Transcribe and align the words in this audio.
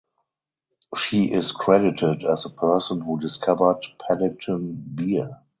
She 0.97 1.25
is 1.31 1.51
credited 1.51 2.23
as 2.23 2.41
the 2.41 2.49
person 2.49 3.01
who 3.01 3.19
"discovered" 3.19 3.85
Paddington 4.07 4.83
Bear. 4.95 5.41